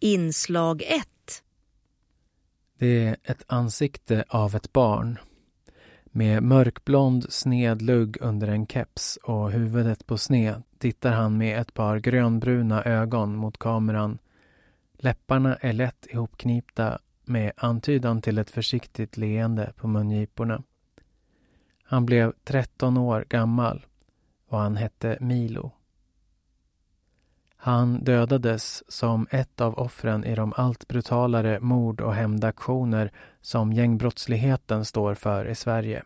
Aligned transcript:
Inslag 0.00 0.82
1 0.82 1.08
Det 2.78 3.04
är 3.06 3.16
ett 3.24 3.44
ansikte 3.46 4.24
av 4.28 4.56
ett 4.56 4.72
barn 4.72 5.18
med 6.04 6.42
mörkblond 6.42 7.32
sned 7.32 7.82
lugg 7.82 8.16
under 8.20 8.48
en 8.48 8.66
keps 8.66 9.18
och 9.22 9.50
huvudet 9.50 10.06
på 10.06 10.18
sned 10.18 10.62
tittar 10.78 11.12
han 11.12 11.38
med 11.38 11.60
ett 11.60 11.74
par 11.74 11.98
grönbruna 11.98 12.84
ögon 12.84 13.36
mot 13.36 13.58
kameran. 13.58 14.18
Läpparna 14.92 15.56
är 15.56 15.72
lätt 15.72 16.06
ihopknipta 16.10 16.98
med 17.24 17.52
antydan 17.56 18.22
till 18.22 18.38
ett 18.38 18.50
försiktigt 18.50 19.16
leende 19.16 19.72
på 19.76 19.88
mungiporna. 19.88 20.62
Han 21.82 22.06
blev 22.06 22.32
13 22.44 22.96
år 22.96 23.24
gammal 23.28 23.86
och 24.48 24.58
han 24.58 24.76
hette 24.76 25.18
Milo. 25.20 25.72
Han 27.60 28.04
dödades 28.04 28.92
som 28.92 29.26
ett 29.30 29.60
av 29.60 29.78
offren 29.78 30.24
i 30.24 30.34
de 30.34 30.52
allt 30.56 30.88
brutalare 30.88 31.60
mord 31.60 32.00
och 32.00 32.14
hämndaktioner 32.14 33.10
som 33.40 33.72
gängbrottsligheten 33.72 34.84
står 34.84 35.14
för 35.14 35.44
i 35.44 35.54
Sverige. 35.54 36.02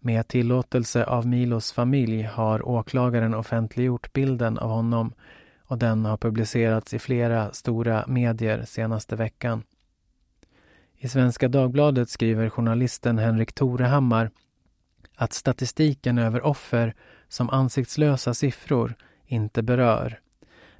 Med 0.00 0.28
tillåtelse 0.28 1.04
av 1.04 1.26
Milos 1.26 1.72
familj 1.72 2.22
har 2.22 2.68
åklagaren 2.68 3.34
offentliggjort 3.34 4.12
bilden 4.12 4.58
av 4.58 4.70
honom 4.70 5.12
och 5.64 5.78
den 5.78 6.04
har 6.04 6.16
publicerats 6.16 6.94
i 6.94 6.98
flera 6.98 7.52
stora 7.52 8.04
medier 8.06 8.64
senaste 8.64 9.16
veckan. 9.16 9.62
I 10.96 11.08
Svenska 11.08 11.48
Dagbladet 11.48 12.10
skriver 12.10 12.50
journalisten 12.50 13.18
Henrik 13.18 13.52
Torehammar 13.52 14.30
att 15.16 15.32
statistiken 15.32 16.18
över 16.18 16.42
offer 16.42 16.94
som 17.28 17.50
ansiktslösa 17.50 18.34
siffror 18.34 18.94
inte 19.26 19.62
berör 19.62 20.20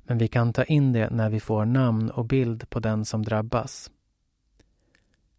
men 0.09 0.19
vi 0.19 0.29
kan 0.29 0.53
ta 0.53 0.65
in 0.65 0.93
det 0.93 1.11
när 1.11 1.31
vi 1.31 1.41
får 1.41 1.65
namn 1.65 2.11
och 2.11 2.25
bild 2.25 2.71
på 2.71 2.81
den 2.81 3.05
som 3.05 3.23
drabbas. 3.23 3.91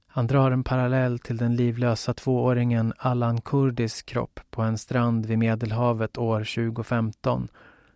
Han 0.08 0.28
drar 0.28 0.52
en 0.52 0.64
parallell 0.64 1.20
till 1.20 1.38
den 1.38 1.56
livlösa 1.56 2.14
tvååringen 2.14 2.94
Allan 2.98 3.42
Kurdis 3.42 4.02
kropp 4.02 4.39
på 4.50 4.61
en 4.61 4.78
strand 4.78 5.26
vid 5.26 5.38
Medelhavet 5.38 6.17
år 6.17 6.39
2015 6.39 7.48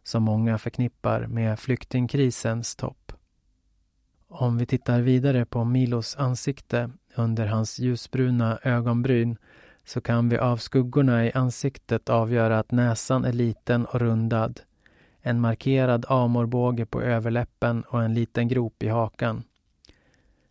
som 0.04 0.24
många 0.24 0.58
förknippar 0.58 1.28
med 1.28 1.60
flyktingkrisens 1.60 2.76
topp. 2.76 3.12
Om 4.28 4.58
vi 4.58 4.66
tittar 4.66 5.02
vidare 5.02 5.46
på 5.46 5.64
Milos 5.64 6.16
ansikte 6.18 6.92
under 7.16 7.48
hans 7.48 7.80
ljusbruna 7.80 8.60
ögonbryn 8.64 9.38
så 9.86 10.02
kan 10.02 10.30
vi 10.30 10.38
av 10.38 10.58
skuggorna 10.58 11.26
i 11.26 11.32
ansiktet 11.32 12.10
avgöra 12.10 12.60
att 12.60 12.72
näsan 12.72 13.26
är 13.26 13.34
liten 13.34 13.86
och 13.86 14.00
rundad 14.02 14.62
en 15.26 15.42
markerad 15.42 16.06
amorbåge 16.10 16.86
på 16.86 17.02
överläppen 17.02 17.84
och 17.84 18.04
en 18.04 18.14
liten 18.14 18.48
grop 18.48 18.84
i 18.84 18.88
hakan. 18.88 19.44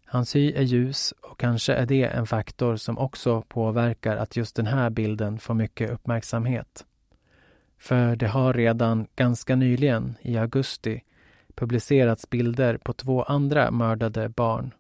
Hans 0.05 0.37
hy 0.37 0.53
är 0.53 0.63
ljus 0.63 1.15
och 1.23 1.41
kanske 1.41 1.75
är 1.75 1.87
det 1.87 2.05
en 2.05 2.27
faktor 2.27 2.77
som 2.77 2.99
också 2.99 3.43
påverkar 3.43 4.17
att 4.17 4.37
just 4.37 4.57
den 4.57 4.67
här 4.67 4.91
bilden 4.91 5.39
får 5.39 5.55
mycket 5.55 5.91
uppmärksamhet. 5.91 6.87
För 7.79 8.17
det 8.17 8.29
har 8.29 8.53
redan 8.53 9.07
ganska 9.17 9.57
nyligen, 9.57 10.15
i 10.21 10.39
augusti, 10.39 11.03
publicerats 11.55 12.31
bilder 12.31 12.77
på 12.77 12.93
två 12.93 13.23
andra 13.23 13.71
mördade 13.71 14.29
barn. 14.29 14.75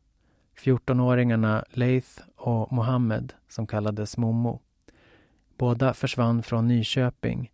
14-åringarna 0.58 1.64
Leith 1.70 2.20
och 2.36 2.72
Mohammed, 2.72 3.32
som 3.48 3.66
kallades 3.66 4.16
Momo. 4.16 4.60
Båda 5.56 5.94
försvann 5.94 6.42
från 6.42 6.68
Nyköping 6.68 7.50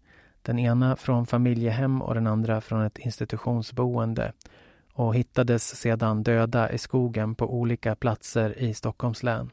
den 0.48 0.58
ena 0.58 0.96
från 0.96 1.26
familjehem 1.26 2.02
och 2.02 2.14
den 2.14 2.26
andra 2.26 2.60
från 2.60 2.82
ett 2.82 2.98
institutionsboende 2.98 4.32
och 4.92 5.14
hittades 5.14 5.76
sedan 5.76 6.22
döda 6.22 6.72
i 6.72 6.78
skogen 6.78 7.34
på 7.34 7.54
olika 7.54 7.94
platser 7.94 8.58
i 8.58 8.74
Stockholms 8.74 9.22
län. 9.22 9.50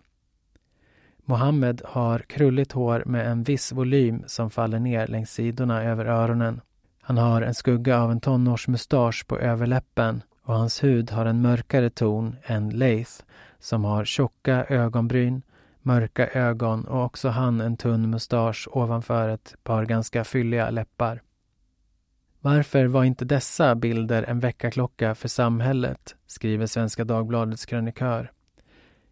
Mohammed 1.26 1.82
har 1.86 2.20
krulligt 2.20 2.72
hår 2.72 3.04
med 3.06 3.28
en 3.28 3.44
viss 3.44 3.72
volym 3.72 4.24
som 4.28 4.50
faller 4.50 4.80
ner 4.80 5.08
längs 5.08 5.32
sidorna 5.32 5.84
över 5.84 6.06
öronen. 6.06 6.62
Han 7.02 7.18
har 7.18 7.42
en 7.42 7.54
skugga 7.54 8.02
av 8.02 8.12
en 8.12 8.22
tonårsmustasch 8.22 9.28
på 9.28 9.40
överläppen 9.40 10.24
och 10.44 10.54
hans 10.54 10.84
hud 10.84 11.12
har 11.12 11.26
en 11.26 11.42
mörkare 11.42 11.90
ton 11.90 12.36
än 12.44 12.70
Leith 12.70 13.12
som 13.60 13.86
har 13.86 14.06
tjocka 14.06 14.66
ögonbryn, 14.66 15.42
mörka 15.86 16.28
ögon 16.28 16.86
och 16.86 17.04
också 17.04 17.30
han 17.30 17.62
en 17.62 17.78
tunn 17.78 18.10
mustasch 18.10 18.68
ovanför 18.72 19.30
ett 19.30 19.56
par 19.64 19.86
ganska 19.86 20.24
fylliga 20.24 20.70
läppar. 20.70 21.22
Varför 22.42 22.86
var 22.86 23.04
inte 23.04 23.26
dessa 23.26 23.76
bilder 23.76 24.24
en 24.24 24.40
väckarklocka 24.40 25.16
för 25.16 25.28
samhället, 25.28 26.16
skriver 26.28 26.66
Svenska 26.66 27.04
Dagbladets 27.04 27.66
krönikör. 27.66 28.32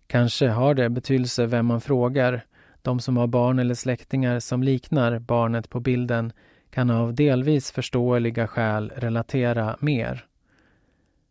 Kanske 0.07 0.47
har 0.47 0.73
det 0.73 0.89
betydelse 0.89 1.45
vem 1.45 1.65
man 1.65 1.81
frågar. 1.81 2.45
De 2.81 2.99
som 2.99 3.17
har 3.17 3.27
barn 3.27 3.59
eller 3.59 3.75
släktingar 3.75 4.39
som 4.39 4.63
liknar 4.63 5.19
barnet 5.19 5.69
på 5.69 5.79
bilden 5.79 6.33
kan 6.69 6.89
av 6.89 7.13
delvis 7.13 7.71
förståeliga 7.71 8.47
skäl 8.47 8.91
relatera 8.95 9.77
mer. 9.79 10.25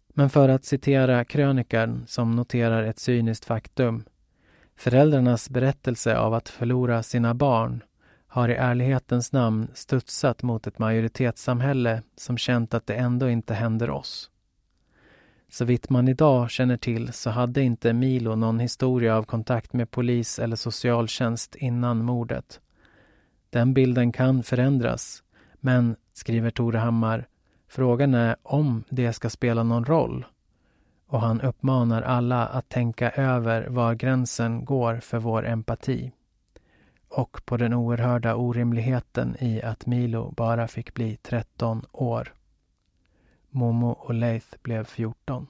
Men 0.09 0.31
för 0.31 0.49
att 0.49 0.65
citera 0.65 1.25
krönikern 1.25 2.05
som 2.07 2.31
noterar 2.31 2.83
ett 2.83 2.99
cyniskt 2.99 3.45
faktum 3.45 4.05
Föräldrarnas 4.77 5.51
berättelse 5.51 6.19
av 6.19 6.35
att 6.35 6.49
förlora 6.49 7.03
sina 7.03 7.35
barn 7.35 7.83
har 8.27 8.49
i 8.49 8.55
ärlighetens 8.55 9.33
namn 9.33 9.69
studsat 9.75 10.43
mot 10.43 10.67
ett 10.67 10.79
majoritetssamhälle 10.79 12.03
som 12.17 12.39
känt 12.39 12.75
att 12.75 12.87
det 12.87 12.95
ändå 12.95 13.31
inte 13.31 13.55
händer 13.55 13.91
oss. 13.91 14.31
Så 15.49 15.65
vitt 15.65 15.91
man 15.91 16.09
idag 16.09 16.51
känner 16.51 16.77
till 16.77 17.13
så 17.13 17.31
hade 17.31 17.63
inte 17.63 17.93
Milo 17.93 18.37
någon 18.37 18.59
historia 18.59 19.17
av 19.17 19.23
kontakt 19.23 19.73
med 19.73 19.91
polis 19.91 20.39
eller 20.39 20.57
socialtjänst 20.57 21.55
innan 21.55 22.05
mordet. 22.05 22.61
Den 23.51 23.75
bilden 23.75 24.13
kan 24.13 24.43
förändras, 24.43 25.23
men, 25.61 25.97
skriver 26.13 26.51
Tore 26.51 26.79
Hammar, 26.79 27.27
frågan 27.69 28.15
är 28.15 28.37
om 28.43 28.85
det 28.89 29.13
ska 29.13 29.31
spela 29.31 29.63
någon 29.63 29.85
roll 29.85 30.25
och 31.13 31.21
han 31.21 31.41
uppmanar 31.41 32.03
alla 32.03 32.47
att 32.47 32.69
tänka 32.69 33.11
över 33.11 33.69
var 33.69 33.95
gränsen 33.95 34.65
går 34.65 34.97
för 34.97 35.19
vår 35.19 35.47
empati 35.47 36.13
och 37.09 37.41
på 37.45 37.57
den 37.57 37.75
oerhörda 37.75 38.35
orimligheten 38.35 39.37
i 39.41 39.63
att 39.63 39.87
Milo 39.87 40.31
bara 40.37 40.69
fick 40.69 40.95
bli 40.95 41.17
13 41.17 41.87
år. 41.93 42.35
Momo 43.51 43.91
och 43.91 44.15
Leith 44.15 44.57
blev 44.63 44.85
14. 44.85 45.47